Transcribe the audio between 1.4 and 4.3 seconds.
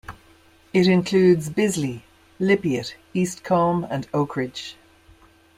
Bisley, Lypiatt, Eastcombe and